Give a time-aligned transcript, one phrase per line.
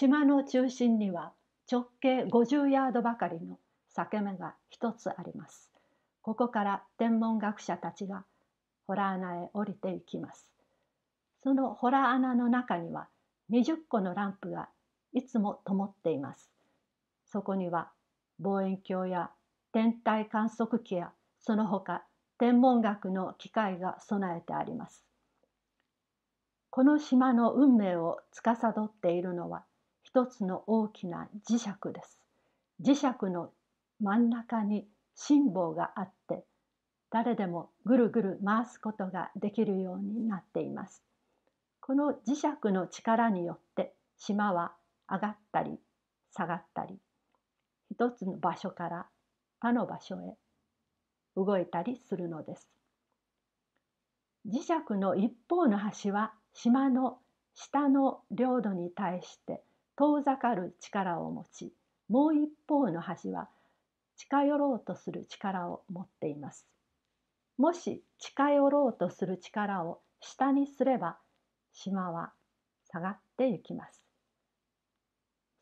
[0.00, 1.34] 島の中心には
[1.70, 3.58] 直径50ヤードばかりの
[3.94, 5.70] 裂け目が一つあります。
[6.22, 8.24] ここから天文学者たちが
[8.86, 10.48] ホラー穴へ降りていきます。
[11.42, 13.08] そのホラー穴の中には
[13.52, 14.70] 20個のランプが
[15.12, 16.50] いつも灯っています。
[17.26, 17.90] そこには
[18.38, 19.28] 望遠鏡や
[19.70, 22.02] 天体観測機やその他
[22.38, 25.04] 天文学の機械が備えてあります。
[26.70, 29.62] この島の運命を司っているのは
[30.12, 32.18] 一つの大きな磁石です。
[32.82, 33.52] 磁石の
[34.00, 36.42] 真ん中に辛抱があって
[37.10, 41.04] 誰でもぐるぐる回すことができるようになっています。
[41.80, 44.72] この磁石の力によって島は
[45.08, 45.78] 上がったり
[46.34, 46.98] 下がったり
[47.92, 49.06] 一つの場所から
[49.60, 50.36] 他の場所へ
[51.36, 52.68] 動いたりするのです。
[54.48, 57.18] 磁石の一方の端は島の
[57.54, 59.62] 下の領土に対して
[60.00, 61.74] 遠ざかる力を持ち
[62.08, 63.50] もう一方の端は
[64.16, 66.66] 近寄ろうとする力を持っています。
[67.58, 71.18] もし近寄ろうとする力を下にすれば
[71.74, 72.32] 島は
[72.90, 74.02] 下がっていきます。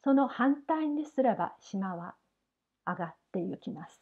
[0.05, 2.15] その反対にすれば島は
[2.87, 4.01] 上がっていきます。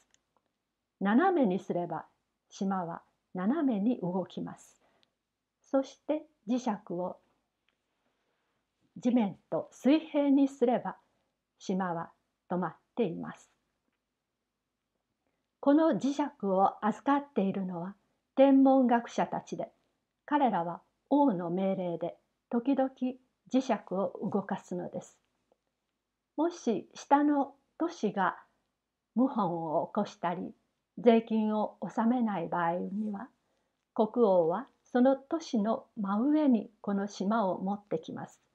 [1.00, 2.04] 斜めにすれば
[2.50, 3.00] 島は
[3.32, 4.82] 斜めに動きます。
[5.62, 7.16] そして磁石を
[8.98, 10.96] 地面と水平にすれば
[11.58, 12.10] 島は
[12.50, 13.50] 止まっています。
[15.60, 17.94] この磁石を預かっているのは
[18.36, 19.68] 天文学者たちで
[20.24, 20.80] 彼らは
[21.10, 22.16] 王の命令で
[22.50, 22.90] 時々
[23.52, 25.18] 磁石を動かすのです。
[26.36, 28.36] もし下の都市が
[29.16, 30.52] 謀反を起こしたり
[30.98, 33.28] 税金を納めない場合には
[33.94, 38.45] 国王はその都市の真上にこの島を持ってきます。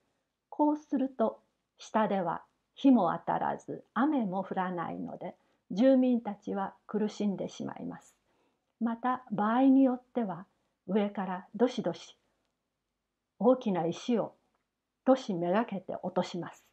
[0.52, 1.40] こうすると
[1.80, 2.44] 下では
[2.76, 5.34] 日も当たらず雨も降らないので
[5.72, 8.16] 住民たちは苦しんでしまいます。
[8.80, 10.45] また場合によっては
[10.88, 12.17] 上からどしどし
[13.40, 14.34] 大きな石を
[15.06, 16.64] 都市めがけて落とします。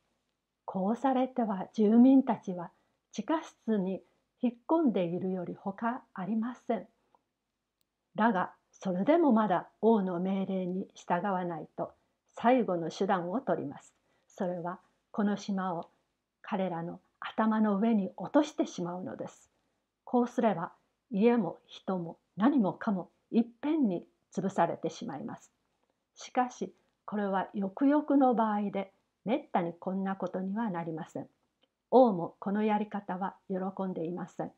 [0.65, 2.71] こうされては住民たちは
[3.12, 4.03] 地下室に
[4.43, 6.87] 引っ込んでいるより他ありません。
[8.17, 11.93] だがそれでもまだ王の命令に従わないと
[12.41, 13.93] 最後の手段を取ります。
[14.28, 14.78] それは
[15.10, 15.91] この島を
[16.41, 19.50] 彼らの頭の上に落としてしまうのです。
[20.04, 20.71] こうすれば
[21.10, 25.50] 家も人も何もかもいっぺんに潰されてしまいます。
[26.15, 26.72] しかし
[27.06, 28.93] これはよくよくの場合で
[29.25, 31.26] めったにこんなことにはなりません。
[31.91, 33.56] 王もこのやり方は喜
[33.91, 34.53] んでいません。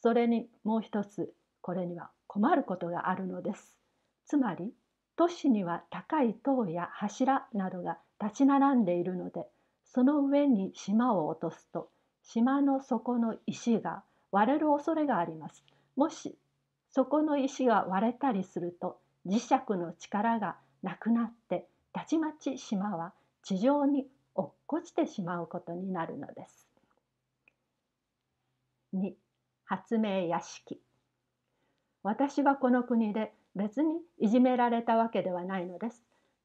[0.00, 1.30] それにもう一つ
[1.60, 3.76] これには困ることがあるのです。
[4.24, 4.72] つまり
[5.16, 9.46] 都市には高い塔や柱などが立ち並んでいるので
[9.84, 11.88] その上に島を落とすと
[12.22, 15.64] 島の底の石が割れる恐れがあります。
[15.96, 16.36] もし
[16.90, 23.12] そこの石が割れたりすると磁石の力がなくなってたちまち島は
[23.42, 26.68] 地上に落っこちてしまうことになるのです。
[28.94, 29.14] 2
[29.64, 30.80] 発明屋敷
[32.02, 36.02] 私はこの国で別にいじめられたわけではないのです。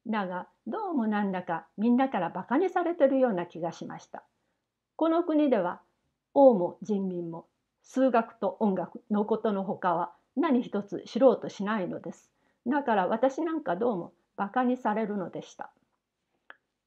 [0.08, 4.24] だがどうもなんだかみんなからバカにされてるような気がしました。
[4.96, 5.82] この国では
[6.34, 7.46] 王も人民も
[7.84, 12.32] 数学と音楽のことのほかは何一つ知ろうとしないのです。
[12.66, 15.72] だから私なんかどうもバカにされるのでした。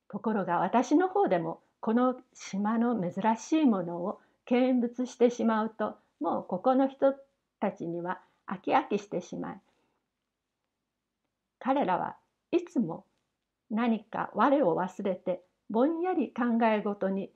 [0.09, 7.15] ところが私の方でもこの島の珍しいものを見物してしまうともうここの人
[7.61, 9.61] たちには飽き飽きしてしまい
[11.65, 12.15] 彼らは
[12.53, 13.07] いつも
[13.71, 17.31] 何か我を忘れてぼんやり考え事に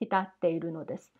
[0.00, 1.12] 浸っているのです。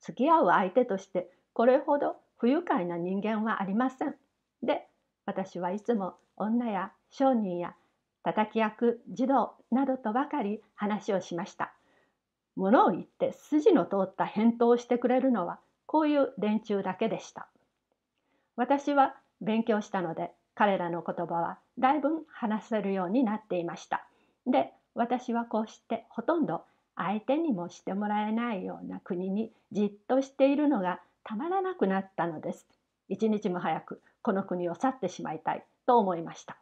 [0.00, 4.14] 付き合う相手としてこれほど不愉快な人間はありません。
[4.62, 4.86] で
[5.26, 7.74] 私はいつも女や商人や
[8.22, 11.74] 叩き役児童などとばかり話をしました。
[12.54, 17.48] ものを言って筋の通った返答をしてくれるのはこういう連中だけでした。
[18.54, 20.30] 私は勉強したので
[20.60, 24.06] 彼らの言葉はだいぶ話せるようになっていました。
[24.46, 26.64] で私はこうしてほとんど
[26.96, 32.66] 相手にもしてもらえないような国にじっとしているのがたまらなくなったのです。
[33.08, 36.58] 一日も早くこの国を去ってしまいたいと思いました。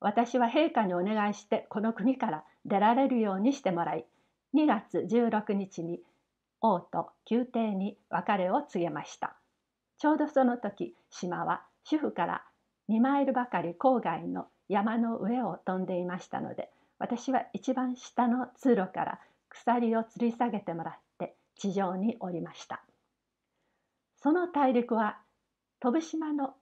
[0.00, 4.06] 私は陛下にお願いしてこの国から出られるようにしてもらい
[4.54, 6.00] 2月16日に
[6.62, 9.36] 王と宮廷に別れを告げました
[9.98, 12.42] ちょうどその時島は主婦から
[12.88, 16.68] 2マイルばかり郊外の山の上を飛んでいましたので
[16.98, 22.82] 私は一番下の通路から鎖を吊り下げてもらって地上に降りました。
[24.16, 25.18] その大陸は
[25.78, 26.54] 飛島の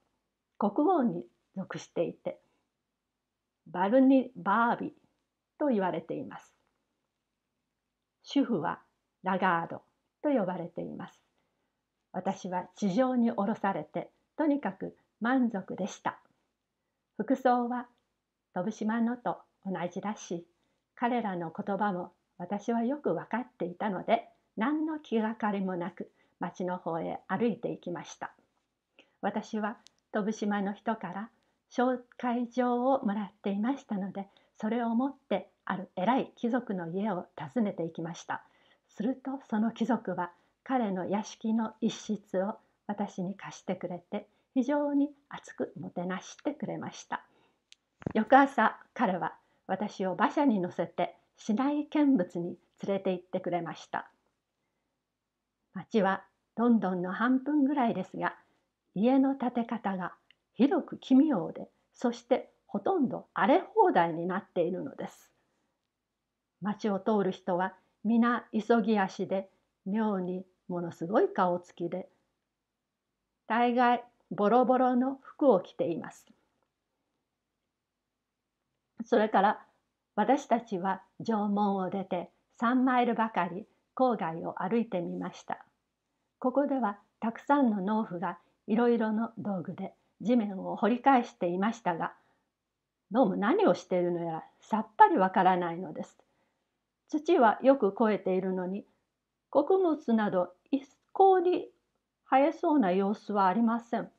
[0.59, 1.25] 国王に
[1.57, 2.39] 属していて
[3.67, 4.93] バルニバービ
[5.59, 6.53] と言われています。
[8.25, 8.81] 主婦は
[9.23, 9.81] ラガード
[10.23, 11.19] と呼ばれています。
[12.13, 14.95] 私は地上に降ろされてとにかく
[15.25, 16.19] 満足でした。
[17.17, 17.87] 服装は
[18.53, 20.45] 飛島のと同じだし
[20.95, 24.29] 彼らの言葉も私はよく分かっていたので
[24.59, 26.11] 何の気がかりもなく
[26.41, 28.35] 町の方へ歩いていきました。
[29.23, 29.79] 私は
[30.13, 31.31] 飛島の人から
[31.73, 34.29] 紹介状をもらっていましたので
[34.61, 38.45] それを持ってある偉い貴族の家を訪ねていきました。
[38.91, 40.33] するとその貴族は
[40.65, 47.25] 彼の屋敷の一室を私に貸してくれて非常に熱くもてなしてくれました。
[48.15, 49.35] 翌朝彼は
[49.67, 52.57] 私を馬車に乗せて市内見物に
[52.87, 54.09] 連れて行ってくれました。
[55.73, 56.23] 町は
[56.57, 58.37] ロンドンの半分ぐらいですが
[58.95, 60.15] 家の建て方が
[60.53, 65.33] 広く奇妙でそしてほとんど荒れ放題になっているのです。
[66.61, 67.75] 町を通る人は
[68.05, 69.49] 皆急ぎ足で
[69.85, 72.09] 妙にものすごい顔つきで
[73.47, 76.27] 大概ボロボロの服を着ています。
[79.05, 79.67] それから
[80.17, 83.67] 私たちは城門を出て3マイルばかり
[83.97, 85.65] 郊外を歩いてみました。
[86.39, 92.13] ここではたくさんの農夫がいろいろの道具で地面を掘り返していましたが
[93.11, 96.19] どうも何をしているのやらさっぱりわからないのです。
[97.09, 98.85] 土はよく肥えているのに
[99.51, 101.69] 穀物など一向に
[102.29, 104.11] 生えそうな様子はありません。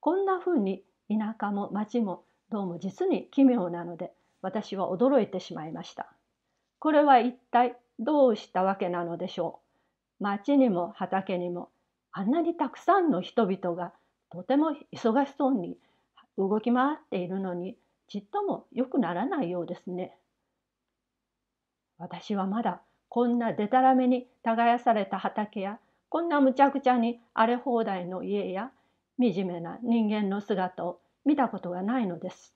[0.00, 4.12] こんなふうに田舎も町もどうも実に奇妙なので
[4.42, 6.12] 私は驚いてしまいました。
[6.78, 9.60] これは一体どうしたわけなのでしょ
[10.20, 10.24] う。
[10.24, 11.68] 町にも畑にも
[12.12, 13.92] あんなにたくさんの人々が
[14.30, 15.76] とても忙しそうに
[16.38, 17.76] 動き回っているのに
[18.08, 20.16] ちっとも良くならないようですね。
[21.98, 22.80] 私はまだ
[23.10, 28.70] こんなでたらめに耕された畑やこんなむちゃくちゃに荒れ放題の家や
[29.20, 32.54] 惨めな人間の姿を見たことがないのです。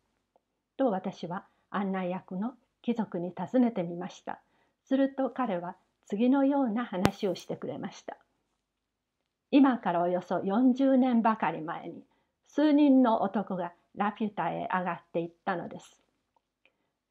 [0.77, 4.41] と私は案内役の貴族に尋ねてみました。
[4.85, 5.77] すると彼は
[6.07, 8.17] 次のような話をしてくれました。
[9.51, 12.03] 今からおよそ40年ばかり前に
[12.49, 16.01] 数人の男がラピュタへ上がっていったのです。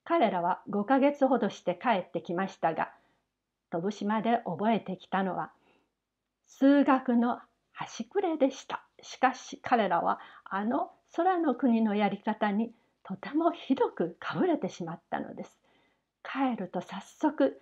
[0.03, 2.91] 彼らは5ヶ月ほどして帰ってきましたが、
[3.71, 5.51] 飛島で覚えてきたのは
[6.45, 7.39] 数学の
[7.71, 8.85] 端くれでした。
[9.03, 12.73] しかし彼らはあの空の国のやり方に
[13.03, 15.59] とてもひどくかぶれてしまったのです。
[16.23, 17.59] 帰ると早速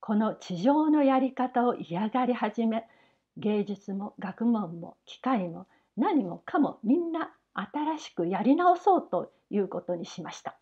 [0.00, 2.84] この地上のやり方を嫌がり始め
[3.36, 5.66] 芸術も学問も機械も
[5.96, 10.56] 何もかもみんな新しくやり直そうということにしました。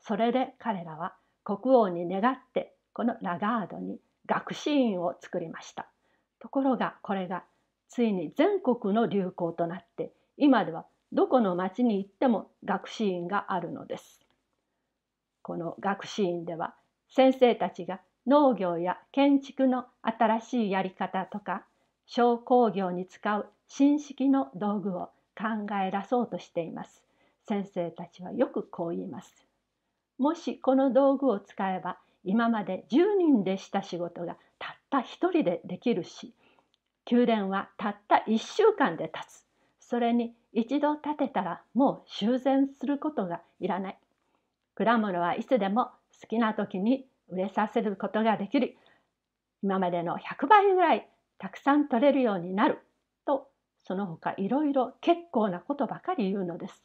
[0.00, 5.86] それで彼らは国王に願ってこのラガードに学士院を作りました。
[6.40, 7.44] ところがこれが
[7.94, 14.20] ついに全国の流行となって今ではどこの町に行っても学士院があるのです。
[15.42, 16.74] この学士院では
[17.08, 21.62] 先生たちが農業や建築の新しいやり方とか
[22.04, 27.04] 小工業に使う新式の道具を考え出そうとしています。
[27.46, 29.46] 先生たちはよくこう言います。
[30.18, 36.34] もしこの道具を使えば今まで10人でした仕事がたった1人でできるし
[37.10, 39.44] 宮殿はたった1週間で建つ
[39.80, 43.98] それに一度建てたらもう修繕することがいらない。
[44.74, 45.86] 果物はいつでも
[46.20, 48.76] 好きな時に売れさせることができる。
[49.62, 51.08] 今までの100倍ぐらい
[51.38, 52.78] たくさん取れるようになる。
[53.26, 53.48] と
[53.82, 56.84] その他いろいろ結構なことばかり言うのです。